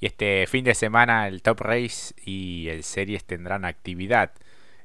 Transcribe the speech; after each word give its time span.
Y 0.00 0.06
este 0.06 0.46
fin 0.46 0.64
de 0.64 0.74
semana 0.74 1.28
el 1.28 1.42
Top 1.42 1.60
Race 1.60 2.14
y 2.24 2.68
el 2.68 2.84
Series 2.84 3.24
tendrán 3.24 3.66
actividad 3.66 4.32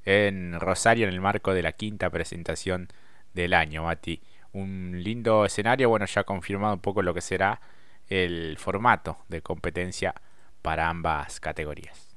en 0.04 0.60
Rosario 0.60 1.08
en 1.08 1.14
el 1.14 1.22
marco 1.22 1.54
de 1.54 1.64
la 1.64 1.72
quinta 1.72 2.10
presentación 2.10 2.90
del 3.34 3.54
año, 3.54 3.84
Mati. 3.84 4.22
Un 4.52 5.02
lindo 5.04 5.46
escenario, 5.46 5.90
bueno, 5.90 6.06
ya 6.06 6.26
confirmado 6.26 6.74
un 6.74 6.82
poco 6.82 7.02
lo 7.02 7.14
que 7.14 7.22
será 7.22 7.62
el 8.10 8.58
formato 8.58 9.18
de 9.30 9.42
competencia 9.42 10.14
para 10.62 10.90
ambas 10.90 11.40
categorías. 11.40 12.16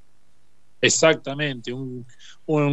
Exactamente, 0.81 1.73
un, 1.73 2.05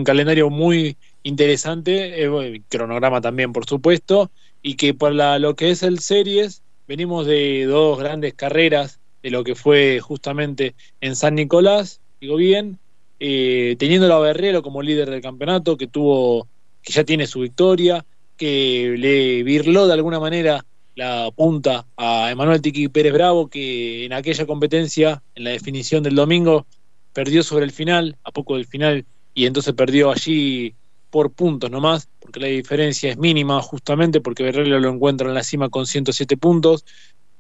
calendario 0.05 0.51
muy 0.51 0.97
interesante, 1.23 2.25
eh, 2.25 2.63
cronograma 2.69 3.21
también, 3.21 3.53
por 3.53 3.67
supuesto, 3.67 4.31
y 4.63 4.75
que 4.77 4.95
para 4.95 5.39
lo 5.39 5.55
que 5.57 5.71
es 5.71 5.83
el 5.83 5.99
Series, 5.99 6.63
venimos 6.87 7.27
de 7.27 7.65
dos 7.65 7.99
grandes 7.99 8.35
carreras 8.35 9.01
de 9.27 9.33
lo 9.33 9.43
que 9.43 9.57
fue 9.57 9.99
justamente 9.99 10.77
en 11.01 11.17
San 11.17 11.35
Nicolás, 11.35 12.01
digo 12.21 12.37
bien, 12.37 12.79
eh, 13.19 13.75
teniendo 13.77 14.15
a 14.15 14.21
Berrero 14.21 14.63
como 14.63 14.83
líder 14.83 15.11
del 15.11 15.21
campeonato, 15.21 15.77
que 15.77 15.89
tuvo, 15.89 16.47
que 16.81 16.93
ya 16.93 17.03
tiene 17.03 17.27
su 17.27 17.41
victoria, 17.41 18.07
que 18.37 18.95
le 18.97 19.43
virló 19.43 19.89
de 19.89 19.95
alguna 19.95 20.21
manera 20.21 20.65
la 20.95 21.29
punta 21.35 21.89
a 21.97 22.31
Emanuel 22.31 22.63
Tiki 22.63 22.87
Pérez 22.87 23.13
Bravo, 23.13 23.49
que 23.49 24.05
en 24.05 24.13
aquella 24.13 24.47
competencia, 24.47 25.21
en 25.35 25.43
la 25.43 25.51
definición 25.51 26.05
del 26.05 26.15
domingo, 26.15 26.65
perdió 27.13 27.43
sobre 27.43 27.65
el 27.65 27.73
final, 27.73 28.17
a 28.23 28.31
poco 28.31 28.55
del 28.55 28.67
final, 28.67 29.07
y 29.35 29.47
entonces 29.47 29.75
perdió 29.75 30.13
allí 30.13 30.77
por 31.11 31.33
puntos 31.33 31.69
nomás, 31.69 32.09
porque 32.21 32.39
la 32.39 32.47
diferencia 32.47 33.11
es 33.11 33.19
mínima 33.19 33.61
justamente 33.61 34.21
porque 34.21 34.45
Berrero 34.45 34.79
lo 34.79 34.89
encuentra 34.89 35.27
en 35.27 35.35
la 35.35 35.43
cima 35.43 35.69
con 35.69 35.85
107 35.85 36.37
puntos, 36.37 36.85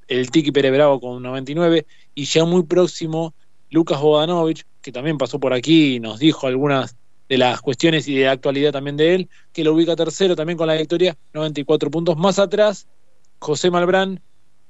el 0.08 0.30
Tiki 0.30 0.52
Pérez 0.52 0.72
Bravo 0.72 1.00
con 1.00 1.22
99 1.22 1.86
y 2.14 2.24
ya 2.24 2.44
muy 2.44 2.64
próximo 2.64 3.34
Lucas 3.70 4.00
Bodanovich, 4.00 4.64
que 4.80 4.92
también 4.92 5.18
pasó 5.18 5.40
por 5.40 5.52
aquí 5.52 5.96
y 5.96 6.00
nos 6.00 6.18
dijo 6.18 6.46
algunas 6.46 6.96
de 7.28 7.38
las 7.38 7.60
cuestiones 7.60 8.06
y 8.06 8.14
de 8.14 8.26
la 8.26 8.32
actualidad 8.32 8.72
también 8.72 8.96
de 8.96 9.14
él, 9.14 9.28
que 9.52 9.64
lo 9.64 9.74
ubica 9.74 9.96
tercero 9.96 10.36
también 10.36 10.56
con 10.56 10.68
la 10.68 10.74
victoria, 10.74 11.16
94 11.34 11.90
puntos 11.90 12.16
más 12.16 12.38
atrás, 12.38 12.86
José 13.40 13.70
Malbrán, 13.70 14.20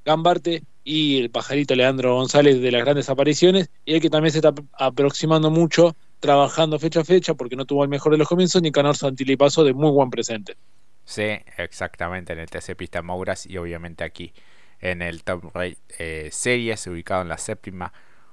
Gambarte 0.05 0.63
y 0.83 1.19
el 1.19 1.31
pajarito 1.31 1.75
Leandro 1.75 2.15
González 2.15 2.61
de 2.61 2.71
las 2.71 2.83
grandes 2.83 3.11
apariciones, 3.11 3.71
y 3.85 3.95
el 3.95 4.01
que 4.01 4.09
también 4.09 4.33
se 4.33 4.39
está 4.39 4.55
aproximando 4.73 5.51
mucho, 5.51 5.97
trabajando 6.21 6.79
fecha 6.79 7.01
a 7.01 7.05
fecha, 7.05 7.35
porque 7.35 7.57
no 7.57 7.67
tuvo 7.67 7.83
el 7.83 7.91
mejor 7.91 8.13
de 8.13 8.19
los 8.19 8.29
comienzos, 8.29 8.63
ni 8.63 8.71
Canor 8.71 8.97
Santilipaso 8.97 9.65
de 9.65 9.75
muy 9.75 9.91
buen 9.91 10.09
presente. 10.09 10.57
Sí, 11.05 11.39
exactamente, 11.59 12.33
en 12.33 12.39
el 12.39 12.49
TC 12.49 12.75
Pista 12.77 13.03
Mouras 13.03 13.47
y 13.47 13.59
obviamente 13.59 14.05
aquí 14.05 14.33
en 14.81 15.03
el 15.03 15.25
Top 15.25 15.55
Rate 15.55 15.79
eh, 15.99 16.29
Series, 16.33 16.87
ubicado 16.87 17.23
en 17.23 17.29
la 17.29 17.39
séptima 17.39 17.93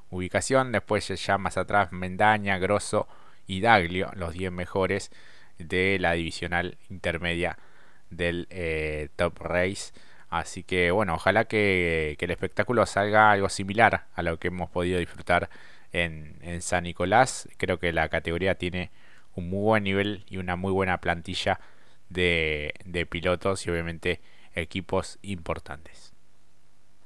ubicación. 0.10 0.72
Después 0.72 1.08
ya 1.08 1.38
más 1.38 1.58
atrás 1.58 1.92
Mendaña, 1.92 2.58
Grosso 2.58 3.08
y 3.48 3.62
Daglio, 3.62 4.12
los 4.16 4.34
10 4.34 4.52
mejores 4.52 5.12
de 5.58 5.98
la 6.00 6.14
divisional 6.14 6.78
intermedia 6.90 7.58
del 8.10 8.48
eh, 8.50 9.10
Top 9.16 9.40
Race. 9.40 9.94
Así 10.30 10.64
que 10.64 10.92
bueno, 10.92 11.16
ojalá 11.16 11.46
que, 11.46 12.18
el 12.20 12.32
espectáculo 12.32 12.86
salga 12.86 13.32
algo 13.32 13.50
similar 13.50 14.08
a 14.16 14.24
lo 14.24 14.40
que 14.40 14.48
hemos 14.48 14.70
podido 14.70 15.00
disfrutar 15.00 15.50
en, 15.92 16.38
en 16.42 16.62
San 16.62 16.86
Nicolás. 16.86 17.48
Creo 17.58 17.80
que 17.80 17.94
la 17.94 18.10
categoría 18.10 18.56
tiene 18.56 18.92
un 19.36 19.50
muy 19.50 19.62
buen 19.62 19.84
nivel 19.84 20.26
y 20.30 20.38
una 20.38 20.56
muy 20.56 20.72
buena 20.72 21.00
plantilla 21.00 21.60
de, 22.10 22.74
de 22.86 23.06
pilotos 23.06 23.66
y 23.68 23.72
obviamente 23.72 24.22
equipos 24.56 25.20
importantes. 25.22 26.13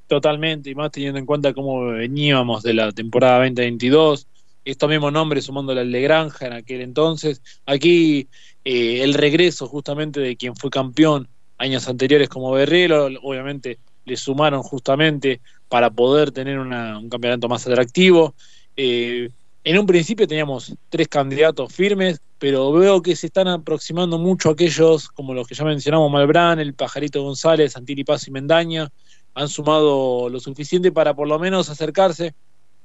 Totalmente, 0.07 0.69
y 0.69 0.75
más 0.75 0.91
teniendo 0.91 1.19
en 1.19 1.25
cuenta 1.25 1.53
cómo 1.53 1.87
veníamos 1.87 2.63
de 2.63 2.73
la 2.73 2.91
temporada 2.93 3.39
2022, 3.39 4.27
estos 4.63 4.89
mismos 4.89 5.11
nombres 5.11 5.45
sumándole 5.45 5.81
al 5.81 5.91
de 5.91 6.01
Granja 6.01 6.47
en 6.47 6.53
aquel 6.53 6.81
entonces. 6.81 7.41
Aquí 7.65 8.29
eh, 8.63 9.03
el 9.03 9.13
regreso 9.13 9.67
justamente 9.67 10.19
de 10.19 10.37
quien 10.37 10.55
fue 10.55 10.69
campeón 10.69 11.27
años 11.57 11.87
anteriores 11.87 12.29
como 12.29 12.51
Berrero, 12.51 13.09
obviamente 13.21 13.79
le 14.05 14.15
sumaron 14.15 14.63
justamente 14.63 15.41
para 15.67 15.89
poder 15.89 16.31
tener 16.31 16.59
un 16.59 17.09
campeonato 17.09 17.49
más 17.49 17.67
atractivo. 17.67 18.35
Eh, 18.77 19.29
en 19.63 19.77
un 19.77 19.85
principio 19.85 20.27
teníamos 20.27 20.73
tres 20.87 21.09
candidatos 21.09 21.73
firmes, 21.73 22.21
pero 22.37 22.71
veo 22.71 23.01
que 23.01 23.15
se 23.17 23.27
están 23.27 23.49
aproximando 23.49 24.17
mucho 24.17 24.51
aquellos 24.51 25.09
como 25.09 25.33
los 25.33 25.47
que 25.47 25.55
ya 25.55 25.65
mencionamos, 25.65 26.09
Malbrán, 26.09 26.59
el 26.59 26.73
Pajarito 26.73 27.21
González, 27.21 27.75
Antili 27.75 28.05
Paz 28.05 28.27
y 28.27 28.31
Mendaña, 28.31 28.89
han 29.37 29.49
sumado 29.49 30.29
lo 30.29 30.39
suficiente 30.39 30.91
para 30.91 31.15
por 31.15 31.27
lo 31.27 31.37
menos 31.37 31.69
acercarse, 31.69 32.33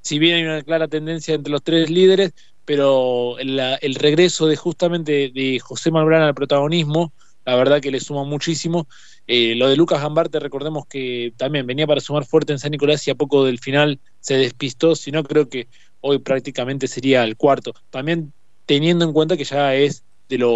si 0.01 0.19
bien 0.19 0.35
hay 0.35 0.43
una 0.43 0.61
clara 0.61 0.87
tendencia 0.87 1.33
entre 1.33 1.51
los 1.51 1.63
tres 1.63 1.89
líderes, 1.89 2.33
pero 2.63 3.39
el, 3.39 3.95
regreso 3.95 4.45
de 4.45 4.55
justamente 4.55 5.31
de 5.33 5.59
José 5.59 5.89
Malbrán 5.89 6.21
al 6.21 6.35
protagonismo, 6.35 7.11
la 7.43 7.55
verdad 7.55 7.81
que 7.81 7.89
le 7.89 7.99
suma 7.99 8.23
muchísimo. 8.23 8.87
Eh, 9.25 9.55
lo 9.55 9.67
de 9.67 9.75
Lucas 9.75 10.01
Gambarte, 10.01 10.39
recordemos 10.39 10.85
que 10.85 11.33
también 11.37 11.65
venía 11.65 11.87
para 11.87 12.01
sumar 12.01 12.23
fuerte 12.23 12.53
en 12.53 12.59
San 12.59 12.71
Nicolás 12.71 13.05
y 13.07 13.11
a 13.11 13.15
poco 13.15 13.43
del 13.45 13.57
final 13.57 13.99
se 14.19 14.35
despistó, 14.35 14.95
si 14.95 15.11
no 15.11 15.23
creo 15.23 15.49
que 15.49 15.67
hoy 16.01 16.19
prácticamente 16.19 16.87
sería 16.87 17.23
el 17.23 17.35
cuarto. 17.35 17.73
También 17.89 18.31
teniendo 18.67 19.05
en 19.05 19.13
cuenta 19.13 19.37
que 19.37 19.43
ya 19.43 19.73
es 19.73 20.03
de 20.29 20.37
lo 20.37 20.51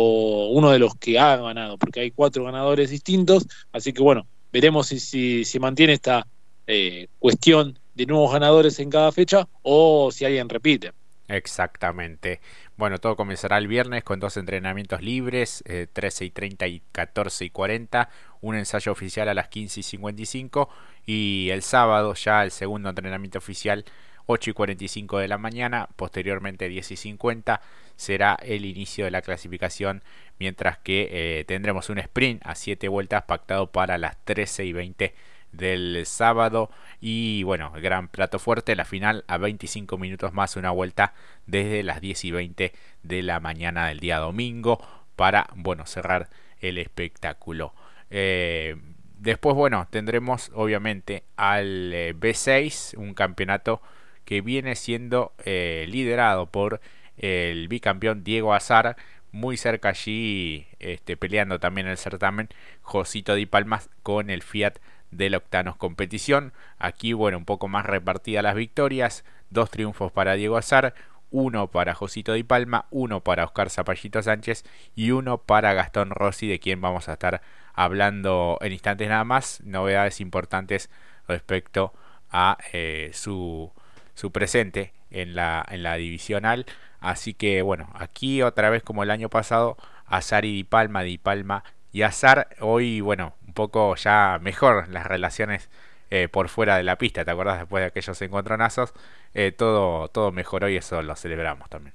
uno 0.49 0.69
de 0.69 0.79
los 0.79 0.95
que 0.95 1.17
ha 1.17 1.37
ganado, 1.37 1.77
porque 1.79 2.01
hay 2.01 2.11
cuatro 2.11 2.43
ganadores 2.43 2.91
distintos, 2.91 3.47
así 3.71 3.93
que 3.93 4.03
bueno, 4.03 4.27
veremos 4.57 4.87
si, 4.87 5.45
si, 5.45 5.59
mantiene 5.59 5.93
esta 5.93 6.25
eh, 6.65 7.09
cuestión 7.19 7.77
de 7.93 8.07
nuevos 8.07 8.33
ganadores 8.33 8.79
en 8.79 8.89
cada 8.89 9.11
fecha 9.11 9.47
o 9.61 10.09
si 10.11 10.25
alguien 10.25 10.49
repite. 10.49 10.93
Exactamente. 11.27 12.41
Bueno, 12.75 12.97
todo 12.97 13.15
comenzará 13.15 13.59
el 13.59 13.67
viernes 13.67 14.03
con 14.03 14.19
dos 14.19 14.35
entrenamientos 14.35 15.03
libres, 15.03 15.63
13 15.93 16.23
eh, 16.23 16.27
y 16.27 16.31
30 16.31 16.67
y 16.67 16.81
14 16.91 17.45
y 17.45 17.49
40, 17.51 18.09
un 18.41 18.55
ensayo 18.55 18.91
oficial 18.91 19.29
a 19.29 19.35
las 19.35 19.47
15 19.49 19.81
y 19.81 19.83
55 19.83 20.69
y 21.05 21.49
el 21.51 21.61
sábado 21.61 22.15
ya 22.15 22.43
el 22.43 22.49
segundo 22.49 22.89
entrenamiento 22.89 23.37
oficial 23.37 23.85
8 24.25 24.49
y 24.49 24.53
45 24.53 25.19
de 25.19 25.27
la 25.27 25.37
mañana, 25.37 25.87
posteriormente 25.95 26.67
10 26.67 26.91
y 26.91 26.95
50 26.95 27.61
será 27.95 28.37
el 28.41 28.65
inicio 28.65 29.05
de 29.05 29.11
la 29.11 29.21
clasificación, 29.21 30.03
mientras 30.39 30.77
que 30.77 31.09
eh, 31.11 31.45
tendremos 31.45 31.89
un 31.89 31.99
sprint 31.99 32.45
a 32.45 32.55
7 32.55 32.87
vueltas 32.87 33.23
pactado 33.23 33.71
para 33.71 33.97
las 33.97 34.17
13 34.25 34.65
y 34.65 34.73
20 34.73 35.15
del 35.51 36.05
sábado 36.05 36.69
y 37.01 37.43
bueno, 37.43 37.71
gran 37.71 38.09
plato 38.09 38.37
fuerte, 38.37 38.75
la 38.75 38.85
final 38.85 39.23
a 39.27 39.37
25 39.37 39.97
minutos 39.97 40.33
más 40.33 40.55
una 40.55 40.71
vuelta 40.71 41.13
desde 41.45 41.83
las 41.83 42.01
10 42.01 42.25
y 42.25 42.31
20 42.31 42.73
de 43.03 43.23
la 43.23 43.39
mañana 43.39 43.87
del 43.87 43.99
día 43.99 44.17
domingo 44.17 44.79
para 45.15 45.47
bueno, 45.55 45.85
cerrar 45.85 46.29
el 46.59 46.77
espectáculo. 46.77 47.73
Eh, 48.09 48.75
después 49.17 49.55
bueno, 49.55 49.87
tendremos 49.89 50.51
obviamente 50.53 51.23
al 51.37 51.93
eh, 51.93 52.13
B6, 52.15 52.97
un 52.97 53.13
campeonato 53.13 53.81
que 54.25 54.41
viene 54.41 54.75
siendo 54.75 55.31
liderado 55.45 56.47
por 56.47 56.81
el 57.17 57.67
bicampeón 57.67 58.23
Diego 58.23 58.53
Azar, 58.53 58.97
muy 59.31 59.57
cerca 59.57 59.89
allí 59.89 60.67
este, 60.79 61.17
peleando 61.17 61.59
también 61.59 61.87
el 61.87 61.97
certamen 61.97 62.49
Josito 62.81 63.35
Di 63.35 63.45
Palmas 63.45 63.89
con 64.03 64.29
el 64.29 64.43
Fiat 64.43 64.75
del 65.11 65.35
Octanos 65.35 65.75
Competición. 65.75 66.53
Aquí, 66.77 67.13
bueno, 67.13 67.37
un 67.37 67.45
poco 67.45 67.67
más 67.67 67.85
repartidas 67.85 68.43
las 68.43 68.55
victorias, 68.55 69.23
dos 69.49 69.69
triunfos 69.69 70.11
para 70.11 70.33
Diego 70.33 70.57
Azar, 70.57 70.93
uno 71.29 71.67
para 71.67 71.93
Josito 71.93 72.33
Di 72.33 72.43
Palma, 72.43 72.85
uno 72.89 73.21
para 73.21 73.45
Oscar 73.45 73.69
Zapallito 73.69 74.21
Sánchez 74.21 74.63
y 74.95 75.11
uno 75.11 75.39
para 75.39 75.73
Gastón 75.73 76.11
Rossi, 76.11 76.47
de 76.47 76.59
quien 76.59 76.81
vamos 76.81 77.09
a 77.09 77.13
estar 77.13 77.41
hablando 77.73 78.57
en 78.61 78.71
instantes 78.71 79.09
nada 79.09 79.23
más. 79.23 79.61
Novedades 79.63 80.21
importantes 80.21 80.89
respecto 81.27 81.93
a 82.29 82.57
eh, 82.73 83.11
su 83.13 83.71
su 84.17 84.31
presente 84.31 84.93
en 85.11 85.35
la, 85.35 85.65
en 85.69 85.83
la 85.83 85.95
divisional. 85.95 86.65
Así 86.99 87.33
que 87.33 87.61
bueno, 87.61 87.89
aquí 87.93 88.41
otra 88.41 88.69
vez 88.69 88.83
como 88.83 89.03
el 89.03 89.11
año 89.11 89.29
pasado, 89.29 89.77
Azar 90.05 90.45
y 90.45 90.53
Di 90.53 90.63
Palma, 90.63 91.03
Di 91.03 91.17
Palma 91.17 91.63
y 91.91 92.01
Azar. 92.03 92.49
Hoy, 92.59 93.01
bueno, 93.01 93.35
un 93.47 93.53
poco 93.53 93.95
ya 93.95 94.39
mejor 94.41 94.89
las 94.89 95.05
relaciones 95.05 95.69
eh, 96.09 96.29
por 96.29 96.49
fuera 96.49 96.77
de 96.77 96.83
la 96.83 96.97
pista. 96.97 97.25
¿Te 97.25 97.31
acuerdas 97.31 97.59
después 97.59 97.81
de 97.81 97.87
aquellos 97.87 98.21
encontronazos? 98.21 98.93
Eh, 99.33 99.51
todo, 99.51 100.07
todo 100.09 100.31
mejoró 100.31 100.69
y 100.69 100.77
eso 100.77 101.01
lo 101.01 101.15
celebramos 101.15 101.69
también. 101.69 101.93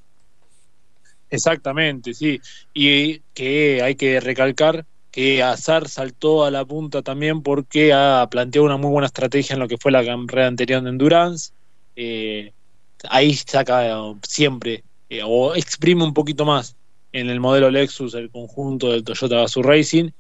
Exactamente, 1.31 2.13
sí. 2.13 2.41
Y 2.75 3.21
que 3.35 3.83
hay 3.83 3.95
que 3.95 4.21
recalcar 4.21 4.85
que 5.11 5.43
Azar 5.43 5.89
saltó 5.89 6.45
a 6.45 6.51
la 6.51 6.65
punta 6.65 7.03
también 7.03 7.43
porque 7.43 7.93
ha 7.93 8.27
planteado 8.31 8.67
una 8.67 8.77
muy 8.77 8.91
buena 8.91 9.07
estrategia 9.07 9.55
en 9.55 9.61
lo 9.61 9.69
que 9.69 9.79
fue 9.79 9.93
la 9.93 10.05
carrera 10.05 10.47
anterior 10.47 10.83
de 10.83 10.91
Endurance 10.91 11.53
eh, 11.97 12.53
ahí 13.11 13.35
saca 13.35 13.99
siempre 14.27 14.85
eh, 15.09 15.23
o 15.25 15.55
exprime 15.55 16.05
un 16.05 16.15
poquito 16.15 16.45
más 16.45 16.77
en 17.13 17.29
el 17.29 17.41
modelo 17.41 17.71
Lexus 17.71 18.15
el 18.15 18.31
conjunto 18.31 18.91
del 18.91 19.05
Toyota 19.05 19.37
Gazoo 19.37 19.63
Racing 19.63 20.11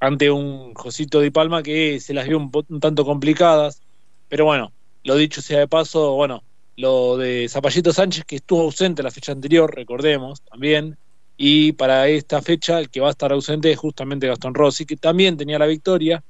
ante 0.00 0.30
un 0.30 0.74
Josito 0.74 1.20
Di 1.20 1.30
Palma 1.30 1.62
que 1.62 2.00
se 2.00 2.14
las 2.14 2.28
vio 2.28 2.38
un, 2.38 2.80
tanto 2.80 3.04
complicadas, 3.04 3.80
pero 4.28 4.44
bueno, 4.44 4.72
lo 5.04 5.16
dicho 5.16 5.40
sea 5.40 5.60
de 5.60 5.68
paso, 5.68 6.14
bueno, 6.14 6.42
lo 6.76 7.16
de 7.16 7.48
Zapallito 7.48 7.92
Sánchez, 7.92 8.24
que 8.26 8.36
estuvo 8.36 8.62
ausente 8.62 9.02
la 9.02 9.10
fecha 9.10 9.32
anterior, 9.32 9.74
recordemos 9.74 10.42
también, 10.42 10.98
y 11.38 11.72
para 11.72 12.08
esta 12.08 12.42
fecha 12.42 12.78
el 12.78 12.90
que 12.90 13.00
va 13.00 13.08
a 13.08 13.10
estar 13.10 13.32
ausente 13.32 13.70
es 13.70 13.78
justamente 13.78 14.26
Gastón 14.26 14.54
Rossi, 14.54 14.84
que 14.84 14.96
también 14.96 15.36
tenía 15.36 15.58
la 15.58 15.66
victoria, 15.66 16.22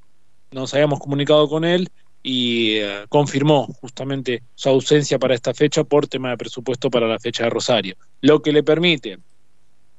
nos 0.53 0.73
habíamos 0.75 1.01
comunicado 1.01 1.49
con 1.49 1.65
él 1.65 1.89
y 2.29 2.79
eh, 2.79 3.07
confirmó 3.09 3.69
justamente 3.81 4.43
su 4.57 4.69
ausencia 4.69 5.17
para 5.17 5.37
esta 5.37 5.55
fecha 5.55 5.85
por 5.85 6.09
tema 6.09 6.31
de 6.31 6.37
presupuesto 6.37 6.91
para 6.91 7.07
la 7.07 7.21
fecha 7.21 7.45
de 7.45 7.51
Rosario, 7.51 7.95
lo 8.21 8.43
que 8.43 8.51
le 8.51 8.65
permite 8.65 9.19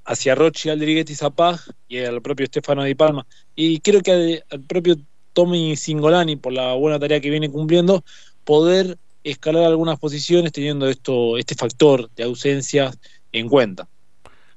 hacia 0.04 0.36
Rochi, 0.36 0.70
Aldriguez 0.70 1.10
y 1.10 1.16
Zapag 1.16 1.58
y 1.88 2.00
al 2.00 2.22
propio 2.22 2.44
Estefano 2.44 2.84
Di 2.84 2.96
Palma. 2.96 3.26
Y 3.56 3.80
creo 3.80 4.02
que 4.02 4.44
al 4.50 4.60
propio 4.60 4.98
Tommy 5.32 5.78
Singolani 5.78 6.36
por 6.36 6.52
la 6.52 6.74
buena 6.74 7.00
tarea 7.00 7.22
que 7.22 7.30
viene 7.30 7.50
cumpliendo 7.50 8.04
poder 8.44 8.98
escalar 9.24 9.64
algunas 9.64 9.98
posiciones 9.98 10.52
teniendo 10.52 10.90
esto 10.90 11.38
este 11.38 11.56
factor 11.56 12.12
de 12.12 12.26
ausencias 12.26 13.00
en 13.32 13.48
cuenta. 13.48 13.88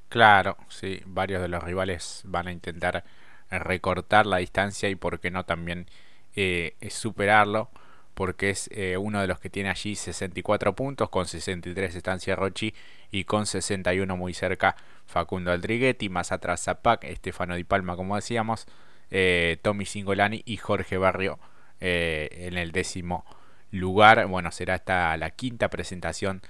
Claro, 0.09 0.57
sí, 0.69 1.03
varios 1.07 1.41
de 1.41 1.47
los 1.47 1.63
rivales 1.63 2.23
van 2.25 2.49
a 2.49 2.53
intentar 2.53 3.05
recortar 3.49 4.27
la 4.27 4.39
distancia 4.39 4.89
y 4.89 4.97
por 4.97 5.21
qué 5.21 5.31
no 5.31 5.45
también 5.45 5.87
eh, 6.37 6.77
superarlo 6.91 7.71
porque 8.15 8.51
es 8.51 8.69
eh, 8.73 8.97
uno 8.97 9.21
de 9.21 9.27
los 9.27 9.41
que 9.41 9.51
tiene 9.51 9.71
allí 9.71 9.97
64 9.97 10.75
puntos, 10.75 11.09
con 11.09 11.27
63 11.27 11.95
estancia 11.95 12.37
Rochi 12.37 12.75
y 13.11 13.25
con 13.25 13.47
61 13.47 14.17
muy 14.17 14.35
cerca 14.35 14.77
Facundo 15.07 15.53
Aldriguetti, 15.53 16.09
más 16.09 16.31
atrás 16.33 16.63
Zapac, 16.63 17.05
Estefano 17.05 17.55
Di 17.57 17.65
Palma 17.65 17.97
como 17.97 18.17
decíamos, 18.17 18.67
eh, 19.11 19.59
Tommy 19.63 19.87
Singolani 19.87 20.43
y 20.45 20.59
Jorge 20.59 20.99
Barrio 20.99 21.39
en 21.83 22.59
el 22.59 22.73
décimo 22.73 23.25
lugar. 23.71 24.27
Bueno, 24.27 24.53
será 24.53 24.75
esta 24.75 25.17
la 25.17 25.31
quinta 25.31 25.71
presentación 25.71 26.43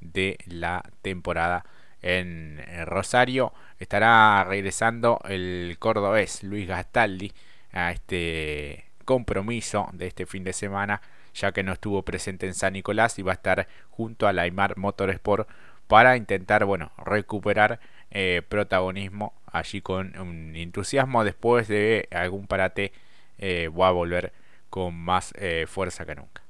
de 0.00 0.38
la 0.46 0.82
temporada 1.02 1.66
en 2.00 2.64
Rosario. 2.86 3.52
Estará 3.78 4.44
regresando 4.44 5.20
el 5.28 5.76
cordobés 5.78 6.42
Luis 6.42 6.66
Gastaldi 6.66 7.32
a 7.72 7.92
este 7.92 8.87
compromiso 9.08 9.88
de 9.94 10.06
este 10.06 10.26
fin 10.26 10.44
de 10.44 10.52
semana, 10.52 11.00
ya 11.32 11.52
que 11.52 11.62
no 11.62 11.72
estuvo 11.72 12.02
presente 12.02 12.46
en 12.46 12.52
San 12.52 12.74
Nicolás 12.74 13.18
y 13.18 13.22
va 13.22 13.32
a 13.32 13.36
estar 13.36 13.66
junto 13.88 14.28
a 14.28 14.34
Laimar 14.34 14.76
Motorsport 14.76 15.48
para 15.86 16.18
intentar, 16.18 16.66
bueno, 16.66 16.92
recuperar 16.98 17.80
eh, 18.10 18.42
protagonismo 18.46 19.32
allí 19.50 19.80
con 19.80 20.14
un 20.18 20.54
entusiasmo 20.56 21.24
después 21.24 21.68
de 21.68 22.06
algún 22.10 22.46
parate 22.46 22.92
eh, 23.38 23.68
va 23.68 23.88
a 23.88 23.92
volver 23.92 24.34
con 24.68 24.94
más 24.94 25.32
eh, 25.38 25.64
fuerza 25.66 26.04
que 26.04 26.14
nunca. 26.14 26.42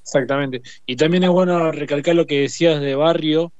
Exactamente. 0.00 0.62
Y 0.86 0.96
también 0.96 1.24
es 1.24 1.30
bueno 1.30 1.72
recalcar 1.72 2.14
lo 2.14 2.24
que 2.24 2.40
decías 2.40 2.80
de 2.80 2.94
Barrio, 2.94 3.52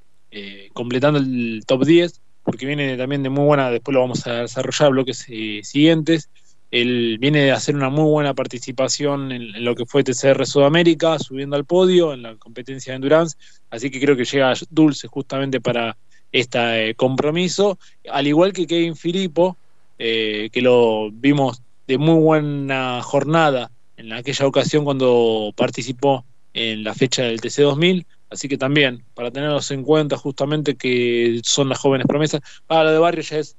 completando 0.73 1.19
el 1.19 1.61
top 1.67 1.85
10, 1.85 2.19
porque 2.41 2.65
viene 2.65 2.97
también 2.97 3.21
de 3.21 3.29
muy 3.29 3.45
buena, 3.45 3.69
después 3.69 3.93
lo 3.93 4.01
vamos 4.01 4.25
a 4.25 4.41
desarrollar 4.41 4.89
bloques 4.89 5.27
siguientes. 5.61 6.31
Él 6.71 7.17
viene 7.19 7.43
de 7.43 7.51
hacer 7.51 7.75
una 7.75 7.89
muy 7.89 8.09
buena 8.09 8.33
participación 8.33 9.31
en, 9.31 9.63
lo 9.63 9.75
que 9.75 9.85
fue 9.85 10.03
TCR 10.03 10.45
Sudamérica, 10.45 11.19
subiendo 11.19 11.55
al 11.55 11.65
podio 11.65 12.13
en 12.13 12.23
la 12.23 12.35
competencia 12.35 12.93
de 12.93 12.95
endurance, 12.95 13.37
así 13.69 13.91
que 13.91 13.99
creo 13.99 14.15
que 14.15 14.25
llega 14.25 14.53
dulce 14.69 15.07
justamente 15.07 15.59
para 15.59 15.97
este 16.31 16.95
compromiso, 16.95 17.77
al 18.09 18.25
igual 18.25 18.53
que 18.53 18.65
Kevin 18.65 18.95
Filippo, 18.95 19.57
que 19.97 20.49
lo 20.55 21.11
vimos 21.11 21.61
de 21.87 21.97
muy 21.97 22.19
buena 22.19 23.01
jornada 23.03 23.69
en 23.97 24.13
aquella 24.13 24.47
ocasión 24.47 24.85
cuando 24.85 25.53
participó 25.55 26.25
en 26.53 26.83
la 26.83 26.93
fecha 26.93 27.23
del 27.23 27.41
TC2000, 27.41 28.05
así 28.29 28.47
que 28.47 28.57
también 28.57 29.03
para 29.13 29.31
tenerlos 29.31 29.69
en 29.71 29.83
cuenta 29.83 30.17
justamente 30.17 30.75
que 30.75 31.41
son 31.43 31.69
las 31.69 31.79
jóvenes 31.79 32.07
promesas. 32.07 32.41
Para 32.65 32.85
lo 32.85 32.91
de 32.91 32.99
Barrio 32.99 33.23
ya 33.23 33.37
es 33.37 33.55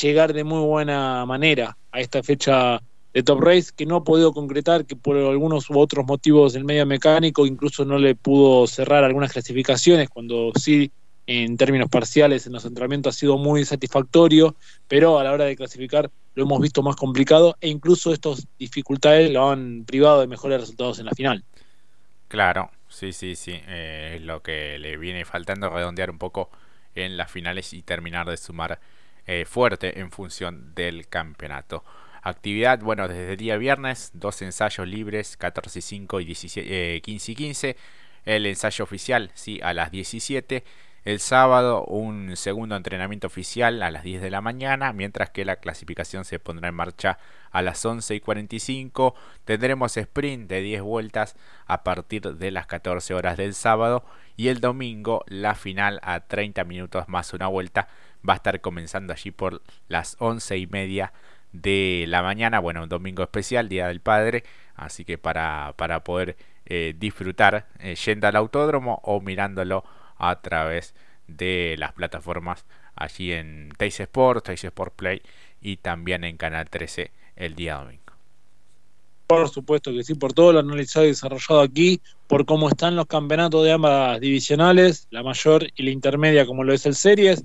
llegar 0.00 0.32
de 0.32 0.44
muy 0.44 0.60
buena 0.60 1.24
manera 1.26 1.76
a 1.90 2.00
esta 2.00 2.22
fecha 2.22 2.80
de 3.12 3.22
Top 3.22 3.40
Race 3.40 3.70
que 3.76 3.86
no 3.86 3.96
ha 3.96 4.04
podido 4.04 4.32
concretar, 4.32 4.86
que 4.86 4.96
por 4.96 5.16
algunos 5.16 5.68
u 5.68 5.78
otros 5.78 6.06
motivos 6.06 6.54
del 6.54 6.64
medio 6.64 6.86
mecánico 6.86 7.46
incluso 7.46 7.84
no 7.84 7.98
le 7.98 8.14
pudo 8.14 8.66
cerrar 8.66 9.04
algunas 9.04 9.32
clasificaciones, 9.32 10.08
cuando 10.08 10.52
sí 10.58 10.90
en 11.26 11.56
términos 11.56 11.88
parciales 11.88 12.46
en 12.46 12.52
los 12.52 12.64
entrenamientos 12.64 13.14
ha 13.14 13.18
sido 13.18 13.38
muy 13.38 13.64
satisfactorio, 13.64 14.56
pero 14.88 15.18
a 15.18 15.24
la 15.24 15.32
hora 15.32 15.44
de 15.44 15.56
clasificar 15.56 16.10
lo 16.34 16.44
hemos 16.44 16.60
visto 16.60 16.82
más 16.82 16.96
complicado 16.96 17.56
e 17.60 17.68
incluso 17.68 18.12
estas 18.12 18.46
dificultades 18.58 19.30
lo 19.30 19.50
han 19.50 19.84
privado 19.84 20.20
de 20.20 20.26
mejores 20.26 20.60
resultados 20.60 20.98
en 20.98 21.06
la 21.06 21.12
final. 21.12 21.44
Claro, 22.28 22.70
sí, 22.88 23.12
sí, 23.12 23.36
sí. 23.36 23.52
Eh, 23.68 24.14
es 24.16 24.22
lo 24.22 24.42
que 24.42 24.78
le 24.78 24.96
viene 24.96 25.24
faltando 25.24 25.68
redondear 25.68 26.10
un 26.10 26.18
poco 26.18 26.50
en 26.94 27.16
las 27.16 27.30
finales 27.30 27.72
y 27.72 27.82
terminar 27.82 28.28
de 28.28 28.36
sumar 28.36 28.80
eh, 29.26 29.44
fuerte 29.44 30.00
en 30.00 30.10
función 30.10 30.74
del 30.74 31.08
campeonato. 31.08 31.84
Actividad, 32.22 32.80
bueno, 32.80 33.08
desde 33.08 33.32
el 33.32 33.36
día 33.36 33.56
viernes, 33.56 34.10
dos 34.14 34.42
ensayos 34.42 34.86
libres, 34.86 35.36
14 35.36 35.78
y 35.78 35.82
5 35.82 36.20
y 36.20 36.24
17, 36.24 37.00
15 37.00 37.32
y 37.32 37.34
15. 37.34 37.76
El 38.24 38.46
ensayo 38.46 38.84
oficial, 38.84 39.30
sí, 39.34 39.60
a 39.62 39.74
las 39.74 39.90
17 39.90 40.62
el 41.04 41.18
sábado 41.18 41.84
un 41.84 42.36
segundo 42.36 42.76
entrenamiento 42.76 43.26
oficial 43.26 43.82
a 43.82 43.90
las 43.90 44.04
10 44.04 44.22
de 44.22 44.30
la 44.30 44.40
mañana, 44.40 44.92
mientras 44.92 45.30
que 45.30 45.44
la 45.44 45.56
clasificación 45.56 46.24
se 46.24 46.38
pondrá 46.38 46.68
en 46.68 46.76
marcha 46.76 47.18
a 47.50 47.60
las 47.60 47.84
11 47.84 48.14
y 48.14 48.20
45. 48.20 49.14
Tendremos 49.44 49.96
sprint 49.96 50.48
de 50.48 50.60
10 50.60 50.82
vueltas 50.82 51.36
a 51.66 51.82
partir 51.82 52.22
de 52.36 52.50
las 52.52 52.66
14 52.66 53.14
horas 53.14 53.36
del 53.36 53.54
sábado 53.54 54.04
y 54.36 54.46
el 54.46 54.60
domingo 54.60 55.24
la 55.26 55.56
final 55.56 55.98
a 56.04 56.20
30 56.20 56.62
minutos 56.64 57.08
más 57.08 57.34
una 57.34 57.48
vuelta 57.48 57.88
va 58.28 58.34
a 58.34 58.36
estar 58.36 58.60
comenzando 58.60 59.12
allí 59.12 59.30
por 59.30 59.62
las 59.88 60.16
11 60.18 60.58
y 60.58 60.66
media 60.66 61.12
de 61.52 62.04
la 62.08 62.22
mañana. 62.22 62.60
Bueno, 62.60 62.82
un 62.82 62.88
domingo 62.88 63.22
especial, 63.22 63.68
Día 63.68 63.88
del 63.88 64.00
Padre, 64.00 64.44
así 64.74 65.04
que 65.04 65.18
para, 65.18 65.74
para 65.76 66.04
poder 66.04 66.36
eh, 66.66 66.94
disfrutar 66.98 67.66
eh, 67.78 67.94
yendo 67.94 68.26
al 68.26 68.36
autódromo 68.36 69.00
o 69.04 69.20
mirándolo 69.20 69.84
a 70.16 70.40
través 70.40 70.94
de 71.26 71.76
las 71.78 71.92
plataformas 71.92 72.64
allí 72.94 73.32
en 73.32 73.70
Teis 73.76 73.98
Sport, 74.00 74.44
Teis 74.44 74.64
Sport 74.64 74.94
Play 74.94 75.22
y 75.60 75.78
también 75.78 76.24
en 76.24 76.36
Canal 76.36 76.68
13 76.68 77.10
el 77.36 77.54
día 77.54 77.76
domingo. 77.76 78.02
Por 79.26 79.48
supuesto 79.48 79.92
que 79.92 80.04
sí, 80.04 80.14
por 80.14 80.34
todo 80.34 80.52
lo 80.52 80.58
analizado 80.58 81.06
y 81.06 81.08
desarrollado 81.08 81.62
aquí, 81.62 82.00
por 82.26 82.44
cómo 82.44 82.68
están 82.68 82.96
los 82.96 83.06
campeonatos 83.06 83.64
de 83.64 83.72
ambas 83.72 84.20
divisionales, 84.20 85.06
la 85.10 85.22
mayor 85.22 85.66
y 85.74 85.84
la 85.84 85.90
intermedia, 85.90 86.44
como 86.44 86.64
lo 86.64 86.74
es 86.74 86.84
el 86.84 86.94
Series, 86.94 87.42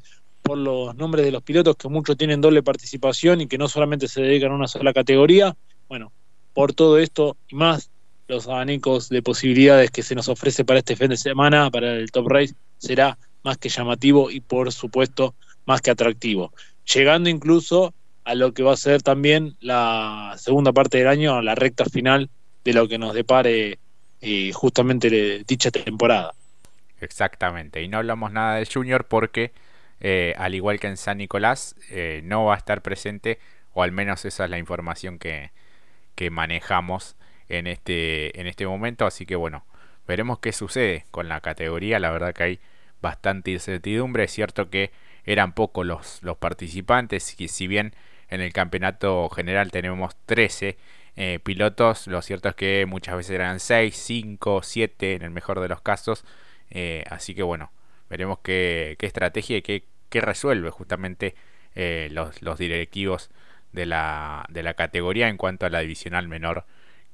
por 0.47 0.57
los 0.57 0.95
nombres 0.95 1.25
de 1.25 1.31
los 1.31 1.43
pilotos 1.43 1.75
que 1.75 1.89
muchos 1.89 2.15
tienen 2.17 2.39
doble 2.39 2.63
participación 2.63 3.41
y 3.41 3.47
que 3.47 3.57
no 3.57 3.67
solamente 3.67 4.07
se 4.07 4.21
dedican 4.21 4.51
a 4.51 4.55
una 4.55 4.67
sola 4.67 4.93
categoría. 4.93 5.55
Bueno, 5.89 6.11
por 6.53 6.73
todo 6.73 6.97
esto 6.97 7.35
y 7.49 7.55
más, 7.55 7.91
los 8.27 8.47
abanicos 8.47 9.09
de 9.09 9.21
posibilidades 9.21 9.91
que 9.91 10.03
se 10.03 10.15
nos 10.15 10.29
ofrece 10.29 10.63
para 10.63 10.79
este 10.79 10.95
fin 10.95 11.09
de 11.09 11.17
semana, 11.17 11.69
para 11.69 11.93
el 11.93 12.11
Top 12.11 12.27
Race, 12.27 12.55
será 12.77 13.17
más 13.43 13.57
que 13.57 13.69
llamativo 13.69 14.31
y 14.31 14.39
por 14.39 14.71
supuesto 14.71 15.35
más 15.65 15.81
que 15.81 15.91
atractivo. 15.91 16.53
Llegando 16.93 17.29
incluso 17.29 17.93
a 18.23 18.33
lo 18.35 18.53
que 18.53 18.63
va 18.63 18.73
a 18.73 18.77
ser 18.77 19.01
también 19.01 19.55
la 19.59 20.35
segunda 20.37 20.71
parte 20.71 20.97
del 20.97 21.07
año, 21.07 21.35
a 21.35 21.41
la 21.41 21.55
recta 21.55 21.85
final 21.85 22.29
de 22.63 22.73
lo 22.73 22.87
que 22.87 22.97
nos 22.97 23.13
depare 23.13 23.79
eh, 24.21 24.51
justamente 24.53 25.43
dicha 25.45 25.71
temporada. 25.71 26.33
Exactamente, 26.99 27.81
y 27.83 27.87
no 27.87 27.97
hablamos 27.97 28.31
nada 28.31 28.55
del 28.55 28.67
Junior 28.67 29.05
porque, 29.05 29.51
eh, 29.99 30.33
al 30.37 30.55
igual 30.55 30.79
que 30.79 30.87
en 30.87 30.97
San 30.97 31.17
Nicolás, 31.17 31.75
eh, 31.89 32.21
no 32.23 32.45
va 32.45 32.55
a 32.55 32.57
estar 32.57 32.81
presente, 32.81 33.39
o 33.73 33.83
al 33.83 33.91
menos 33.91 34.25
esa 34.25 34.45
es 34.45 34.49
la 34.49 34.57
información 34.57 35.19
que, 35.19 35.51
que 36.15 36.29
manejamos 36.29 37.15
en 37.49 37.67
este, 37.67 38.39
en 38.39 38.47
este 38.47 38.67
momento. 38.67 39.05
Así 39.05 39.25
que 39.25 39.35
bueno, 39.35 39.65
veremos 40.07 40.39
qué 40.39 40.51
sucede 40.51 41.05
con 41.11 41.29
la 41.29 41.41
categoría. 41.41 41.99
La 41.99 42.11
verdad 42.11 42.33
que 42.33 42.43
hay 42.43 42.59
bastante 43.01 43.51
incertidumbre. 43.51 44.23
Es 44.25 44.31
cierto 44.31 44.69
que 44.69 44.91
eran 45.25 45.53
pocos 45.53 45.85
los, 45.85 46.23
los 46.23 46.37
participantes. 46.37 47.39
Y 47.39 47.47
si 47.49 47.67
bien 47.67 47.93
en 48.29 48.41
el 48.41 48.53
campeonato 48.53 49.29
general 49.29 49.71
tenemos 49.71 50.15
13 50.25 50.77
eh, 51.15 51.39
pilotos, 51.43 52.07
lo 52.07 52.21
cierto 52.21 52.49
es 52.49 52.55
que 52.55 52.85
muchas 52.87 53.17
veces 53.17 53.31
eran 53.31 53.59
6, 53.59 53.95
5, 53.95 54.61
7 54.63 55.15
en 55.15 55.21
el 55.23 55.31
mejor 55.31 55.59
de 55.59 55.69
los 55.69 55.81
casos. 55.81 56.25
Así 57.09 57.33
que 57.33 57.43
bueno, 57.43 57.71
veremos 58.09 58.39
qué, 58.39 58.97
estrategia 58.99 59.57
y 59.57 59.61
qué, 59.61 59.83
resuelve 60.21 60.71
justamente 60.71 61.35
eh, 61.75 62.09
los, 62.11 62.41
los 62.41 62.57
directivos 62.57 63.29
de 63.71 63.85
la, 63.85 64.45
de 64.49 64.63
la 64.63 64.73
categoría 64.73 65.27
en 65.29 65.37
cuanto 65.37 65.65
a 65.65 65.69
la 65.69 65.79
divisional 65.79 66.27
menor 66.27 66.65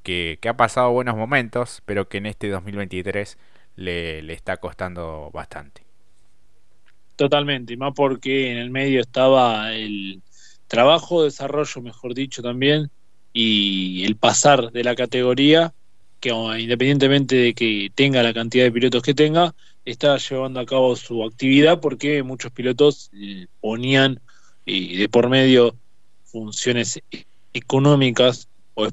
que, 0.03 0.39
ha 0.47 0.57
pasado 0.57 0.91
buenos 0.91 1.15
momentos, 1.15 1.81
pero 1.85 2.07
que 2.07 2.17
en 2.17 2.27
este 2.27 2.49
2023 2.49 3.37
le, 3.77 4.21
le 4.21 4.33
está 4.33 4.57
costando 4.57 5.31
bastante. 5.33 5.83
Totalmente, 7.15 7.73
y 7.73 7.77
más 7.77 7.93
porque 7.95 8.51
en 8.51 8.57
el 8.57 8.69
medio 8.69 8.99
estaba 9.01 9.73
el 9.73 10.21
trabajo, 10.67 11.23
desarrollo, 11.23 11.81
mejor 11.81 12.13
dicho, 12.13 12.41
también, 12.41 12.89
y 13.31 14.03
el 14.05 14.15
pasar 14.15 14.71
de 14.71 14.83
la 14.83 14.95
categoría 14.95 15.73
que 16.23 16.29
independientemente 16.29 17.35
de 17.35 17.53
que 17.53 17.91
tenga 17.93 18.23
la 18.23 18.33
cantidad 18.33 18.63
de 18.63 18.71
pilotos 18.71 19.03
que 19.03 19.13
tenga, 19.13 19.53
está 19.83 20.15
llevando 20.17 20.61
a 20.61 20.65
cabo 20.65 20.95
su 20.95 21.21
actividad 21.21 21.81
porque 21.81 22.23
muchos 22.23 22.49
pilotos 22.53 23.11
eh, 23.13 23.47
ponían 23.59 24.21
eh, 24.65 24.95
de 24.99 25.09
por 25.09 25.27
medio 25.27 25.75
funciones 26.23 27.01
económicas 27.53 28.47
o 28.73 28.87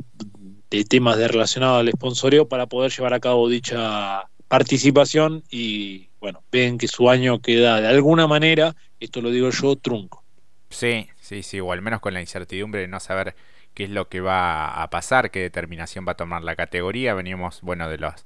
de 0.70 0.84
temas 0.84 1.18
relacionados 1.18 1.78
al 1.78 1.92
sponsorio 1.92 2.48
para 2.48 2.66
poder 2.66 2.90
llevar 2.90 3.14
a 3.14 3.20
cabo 3.20 3.48
dicha 3.48 4.28
participación 4.48 5.44
y 5.48 6.08
bueno, 6.18 6.42
ven 6.50 6.78
que 6.78 6.88
su 6.88 7.08
año 7.08 7.40
queda 7.40 7.80
de 7.80 7.86
alguna 7.86 8.26
manera, 8.26 8.74
esto 8.98 9.20
lo 9.20 9.30
digo 9.30 9.50
yo, 9.50 9.76
trunco. 9.76 10.24
Sí, 10.68 11.06
sí, 11.20 11.44
sí, 11.44 11.60
o 11.60 11.70
al 11.70 11.80
menos 11.80 12.00
con 12.00 12.12
la 12.12 12.20
incertidumbre 12.20 12.80
de 12.80 12.88
no 12.88 12.98
saber 12.98 13.36
qué 13.74 13.84
es 13.84 13.90
lo 13.90 14.08
que 14.08 14.20
va 14.20 14.82
a 14.82 14.90
pasar, 14.90 15.30
qué 15.30 15.40
determinación 15.40 16.06
va 16.06 16.12
a 16.12 16.16
tomar 16.16 16.42
la 16.44 16.56
categoría. 16.56 17.14
Venimos, 17.14 17.60
bueno, 17.62 17.88
de 17.88 17.98
los 17.98 18.24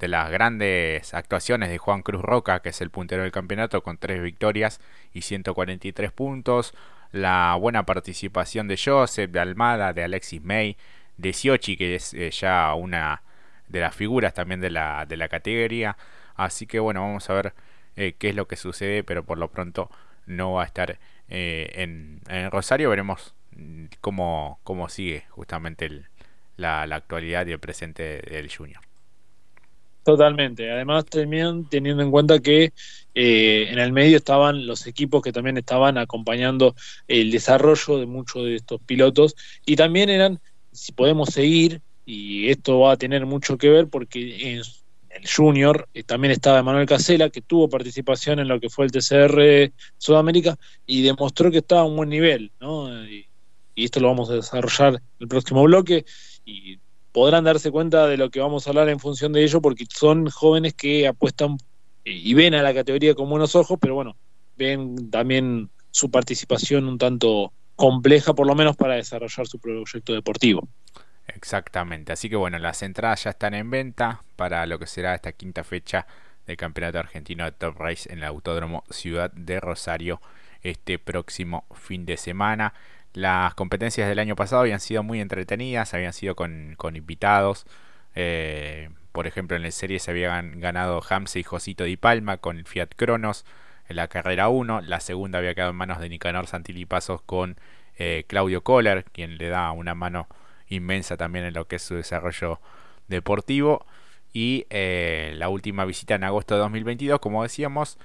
de 0.00 0.08
las 0.08 0.30
grandes 0.30 1.12
actuaciones 1.14 1.68
de 1.68 1.78
Juan 1.78 2.02
Cruz 2.02 2.22
Roca, 2.22 2.60
que 2.60 2.70
es 2.70 2.80
el 2.80 2.90
puntero 2.90 3.22
del 3.22 3.32
campeonato 3.32 3.82
con 3.82 3.98
tres 3.98 4.22
victorias 4.22 4.80
y 5.12 5.22
143 5.22 6.10
puntos. 6.10 6.74
La 7.12 7.54
buena 7.60 7.84
participación 7.84 8.66
de 8.66 8.80
Joseph, 8.82 9.30
de 9.30 9.40
Almada, 9.40 9.92
de 9.92 10.02
Alexis 10.04 10.42
May, 10.42 10.76
de 11.18 11.32
Siochi, 11.34 11.76
que 11.76 11.96
es 11.96 12.14
eh, 12.14 12.30
ya 12.30 12.74
una 12.74 13.22
de 13.68 13.80
las 13.80 13.94
figuras 13.94 14.32
también 14.34 14.60
de 14.60 14.70
la, 14.70 15.04
de 15.06 15.16
la 15.18 15.28
categoría. 15.28 15.96
Así 16.34 16.66
que 16.66 16.80
bueno, 16.80 17.02
vamos 17.02 17.28
a 17.28 17.34
ver 17.34 17.54
eh, 17.96 18.14
qué 18.18 18.30
es 18.30 18.34
lo 18.34 18.48
que 18.48 18.56
sucede, 18.56 19.04
pero 19.04 19.24
por 19.24 19.38
lo 19.38 19.48
pronto 19.48 19.90
no 20.26 20.52
va 20.52 20.62
a 20.62 20.66
estar 20.66 20.98
eh, 21.28 21.70
en, 21.74 22.20
en, 22.28 22.50
Rosario. 22.50 22.88
Veremos 22.90 23.34
cómo, 24.00 24.60
cómo 24.62 24.88
sigue 24.88 25.24
justamente 25.30 26.04
la, 26.56 26.86
la 26.86 26.96
actualidad 26.96 27.46
y 27.46 27.52
el 27.52 27.60
presente 27.60 28.20
del 28.22 28.54
Junior. 28.54 28.80
Totalmente. 30.02 30.70
Además, 30.70 31.04
también 31.06 31.68
teniendo 31.68 32.02
en 32.02 32.10
cuenta 32.10 32.40
que 32.40 32.72
eh, 33.14 33.66
en 33.70 33.78
el 33.78 33.92
medio 33.92 34.16
estaban 34.16 34.66
los 34.66 34.86
equipos 34.86 35.22
que 35.22 35.32
también 35.32 35.58
estaban 35.58 35.98
acompañando 35.98 36.74
el 37.06 37.30
desarrollo 37.30 37.98
de 37.98 38.06
muchos 38.06 38.44
de 38.44 38.56
estos 38.56 38.80
pilotos 38.82 39.36
y 39.66 39.76
también 39.76 40.08
eran, 40.08 40.40
si 40.72 40.92
podemos 40.92 41.28
seguir, 41.30 41.82
y 42.06 42.48
esto 42.48 42.80
va 42.80 42.92
a 42.92 42.96
tener 42.96 43.26
mucho 43.26 43.58
que 43.58 43.68
ver 43.68 43.88
porque 43.88 44.52
en 44.52 44.62
el 45.10 45.28
junior 45.28 45.88
eh, 45.92 46.02
también 46.02 46.32
estaba 46.32 46.62
Manuel 46.62 46.86
Casela, 46.86 47.28
que 47.30 47.42
tuvo 47.42 47.68
participación 47.68 48.38
en 48.38 48.48
lo 48.48 48.58
que 48.58 48.70
fue 48.70 48.86
el 48.86 48.92
TCR 48.92 49.72
Sudamérica 49.98 50.56
y 50.86 51.02
demostró 51.02 51.50
que 51.50 51.58
estaba 51.58 51.82
a 51.82 51.84
un 51.84 51.96
buen 51.96 52.08
nivel, 52.08 52.52
¿no? 52.58 53.04
Y, 53.04 53.26
y 53.80 53.84
esto 53.84 53.98
lo 53.98 54.08
vamos 54.08 54.28
a 54.28 54.34
desarrollar 54.34 54.94
en 54.96 55.02
el 55.20 55.28
próximo 55.28 55.62
bloque 55.62 56.04
y 56.44 56.78
podrán 57.12 57.44
darse 57.44 57.70
cuenta 57.70 58.06
de 58.06 58.18
lo 58.18 58.30
que 58.30 58.40
vamos 58.40 58.66
a 58.66 58.70
hablar 58.70 58.90
en 58.90 59.00
función 59.00 59.32
de 59.32 59.42
ello, 59.42 59.62
porque 59.62 59.86
son 59.88 60.28
jóvenes 60.28 60.74
que 60.74 61.08
apuestan 61.08 61.56
y 62.04 62.34
ven 62.34 62.54
a 62.54 62.62
la 62.62 62.74
categoría 62.74 63.14
con 63.14 63.30
buenos 63.30 63.56
ojos, 63.56 63.78
pero 63.80 63.94
bueno, 63.94 64.16
ven 64.58 65.10
también 65.10 65.70
su 65.90 66.10
participación 66.10 66.86
un 66.86 66.98
tanto 66.98 67.54
compleja, 67.74 68.34
por 68.34 68.46
lo 68.46 68.54
menos 68.54 68.76
para 68.76 68.96
desarrollar 68.96 69.46
su 69.46 69.58
proyecto 69.58 70.12
deportivo. 70.12 70.68
Exactamente, 71.26 72.12
así 72.12 72.28
que 72.28 72.36
bueno, 72.36 72.58
las 72.58 72.82
entradas 72.82 73.24
ya 73.24 73.30
están 73.30 73.54
en 73.54 73.70
venta 73.70 74.22
para 74.36 74.66
lo 74.66 74.78
que 74.78 74.86
será 74.86 75.14
esta 75.14 75.32
quinta 75.32 75.64
fecha 75.64 76.06
del 76.46 76.58
Campeonato 76.58 76.98
Argentino 76.98 77.44
de 77.44 77.52
Top 77.52 77.78
Race 77.78 78.12
en 78.12 78.18
el 78.18 78.24
Autódromo 78.24 78.84
Ciudad 78.90 79.32
de 79.32 79.58
Rosario 79.58 80.20
este 80.62 80.98
próximo 80.98 81.64
fin 81.74 82.04
de 82.04 82.18
semana. 82.18 82.74
Las 83.12 83.54
competencias 83.54 84.08
del 84.08 84.20
año 84.20 84.36
pasado 84.36 84.62
habían 84.62 84.78
sido 84.78 85.02
muy 85.02 85.20
entretenidas, 85.20 85.94
habían 85.94 86.12
sido 86.12 86.36
con, 86.36 86.76
invitados. 86.94 87.66
Eh, 88.14 88.90
por 89.12 89.26
ejemplo, 89.26 89.56
en 89.56 89.64
la 89.64 89.70
serie 89.72 89.98
se 89.98 90.12
habían 90.12 90.60
ganado 90.60 91.02
Hamse 91.08 91.40
y 91.40 91.42
Josito 91.42 91.84
Di 91.84 91.96
Palma 91.96 92.36
con 92.36 92.58
el 92.58 92.66
Fiat 92.66 92.90
Cronos 92.96 93.44
en 93.88 93.96
la 93.96 94.06
carrera 94.06 94.48
1. 94.48 94.82
La 94.82 95.00
segunda 95.00 95.38
había 95.38 95.54
quedado 95.54 95.72
en 95.72 95.76
manos 95.76 95.98
de 95.98 96.08
Nicanor 96.08 96.46
Santilipazos 96.46 97.20
con 97.22 97.56
eh, 97.98 98.24
Claudio 98.28 98.62
Kohler, 98.62 99.04
quien 99.04 99.38
le 99.38 99.48
da 99.48 99.72
una 99.72 99.96
mano 99.96 100.28
inmensa 100.68 101.16
también 101.16 101.44
en 101.44 101.54
lo 101.54 101.66
que 101.66 101.76
es 101.76 101.82
su 101.82 101.96
desarrollo 101.96 102.60
deportivo. 103.08 103.86
Y 104.32 104.66
eh, 104.70 105.32
la 105.34 105.48
última 105.48 105.84
visita 105.84 106.14
en 106.14 106.22
agosto 106.22 106.54
de 106.54 106.60
2022, 106.60 107.18
como 107.18 107.42
decíamos, 107.42 107.98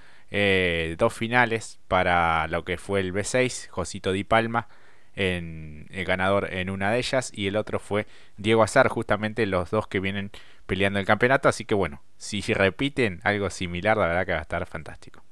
dos 0.98 1.14
finales 1.14 1.80
para 1.88 2.48
lo 2.48 2.66
que 2.66 2.78
fue 2.78 3.00
el 3.00 3.14
B6, 3.14 3.70
Josito 3.70 4.12
Di 4.12 4.24
Palma 4.24 4.68
en 5.16 5.88
el 5.92 6.06
ganador 6.06 6.54
en 6.54 6.70
una 6.70 6.92
de 6.92 6.98
ellas 7.00 7.32
y 7.34 7.48
el 7.48 7.56
otro 7.56 7.80
fue 7.80 8.06
Diego 8.38 8.64
Azar, 8.64 8.88
justamente 8.90 9.46
los 9.46 9.72
dos 9.72 9.88
que 9.88 10.00
vienen 10.00 10.32
peleando 10.66 11.00
el 11.00 11.06
campeonato, 11.06 11.48
así 11.48 11.66
que 11.66 11.76
bueno, 11.76 12.02
si 12.18 12.42
repiten 12.42 13.22
algo 13.24 13.50
similar, 13.50 13.98
la 13.98 14.08
verdad 14.08 14.26
que 14.26 14.32
va 14.34 14.40
a 14.40 14.42
estar 14.42 14.66
fantástico. 14.66 15.24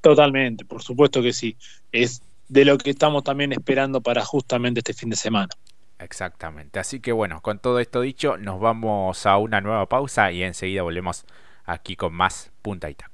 Totalmente, 0.00 0.64
por 0.64 0.82
supuesto 0.82 1.22
que 1.22 1.32
sí, 1.32 1.56
es 1.92 2.22
de 2.48 2.64
lo 2.64 2.78
que 2.78 2.90
estamos 2.90 3.24
también 3.24 3.52
esperando 3.52 4.00
para 4.00 4.24
justamente 4.24 4.80
este 4.80 4.94
fin 4.94 5.10
de 5.10 5.16
semana. 5.16 5.50
Exactamente, 5.98 6.80
así 6.80 7.00
que 7.00 7.12
bueno, 7.12 7.40
con 7.42 7.58
todo 7.58 7.78
esto 7.78 8.00
dicho, 8.00 8.36
nos 8.36 8.58
vamos 8.58 9.26
a 9.26 9.36
una 9.36 9.60
nueva 9.60 9.88
pausa 9.88 10.32
y 10.32 10.42
enseguida 10.42 10.82
volvemos 10.82 11.24
aquí 11.64 11.94
con 11.94 12.12
más 12.14 12.50
punta 12.62 12.90
y 12.90 12.94
taco. 12.94 13.11